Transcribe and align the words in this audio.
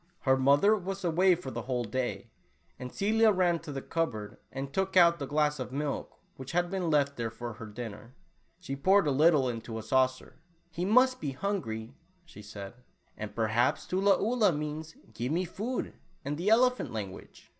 Her 0.21 0.35
mother 0.35 0.75
was 0.75 1.03
away 1.03 1.35
for 1.35 1.51
the 1.51 1.61
whole 1.61 1.83
day, 1.83 2.31
and 2.79 2.91
Celia 2.91 3.31
ran 3.31 3.59
to 3.59 3.71
the 3.71 3.83
cupboard, 3.83 4.37
and 4.51 4.73
took 4.73 4.97
out 4.97 5.19
the 5.19 5.27
glass 5.27 5.59
of 5.59 5.71
milk, 5.71 6.17
which 6.37 6.53
had 6.53 6.71
been 6.71 6.89
left 6.89 7.17
there 7.17 7.29
for 7.29 7.53
her 7.53 7.67
dinner. 7.67 8.15
She 8.59 8.75
poured 8.75 9.05
a 9.05 9.11
little 9.11 9.47
into 9.47 9.77
a 9.77 9.83
saucer. 9.83 10.39
48 10.71 10.73
Tula 10.73 10.73
Oolah. 10.73 10.75
"He 10.75 10.95
must 10.95 11.21
be 11.21 11.31
hungry," 11.33 11.93
she 12.25 12.41
said, 12.41 12.73
"and 13.15 13.35
perhaps' 13.35 13.85
Tula 13.85 14.17
Oolah' 14.19 14.51
means 14.57 14.95
* 15.03 15.13
give 15.13 15.31
me 15.31 15.45
food' 15.45 15.93
in 16.25 16.35
the 16.35 16.49
ele 16.49 16.71
phant 16.71 16.91
language." 16.91 17.49